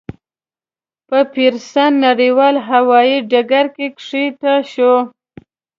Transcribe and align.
په 1.07 1.19
پېرسن 1.33 1.91
نړیوال 2.07 2.55
هوایي 2.69 3.17
ډګر 3.31 3.65
کې 3.75 3.87
کښته 3.97 4.53
شوه. 4.71 4.99